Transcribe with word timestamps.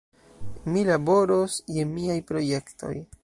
Mi 0.75 0.83
laboros 0.87 1.59
je 1.77 1.87
miaj 1.93 2.19
projektoj. 2.33 2.97